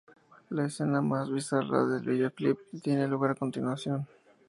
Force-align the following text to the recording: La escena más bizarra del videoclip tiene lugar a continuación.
La 0.49 0.65
escena 0.65 0.99
más 0.99 1.29
bizarra 1.29 1.85
del 1.85 2.01
videoclip 2.01 2.57
tiene 2.81 3.07
lugar 3.07 3.29
a 3.29 3.35
continuación. 3.35 4.07